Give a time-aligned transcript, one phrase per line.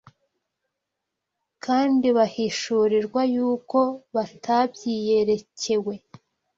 [1.65, 3.79] Kandi bahishurirwa yuko
[4.15, 5.95] batabyiyerekewe